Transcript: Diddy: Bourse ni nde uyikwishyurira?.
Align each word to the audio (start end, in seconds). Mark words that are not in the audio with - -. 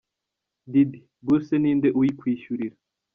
Diddy: 0.71 0.99
Bourse 1.25 1.53
ni 1.59 1.71
nde 1.77 1.89
uyikwishyurira?. 1.99 2.75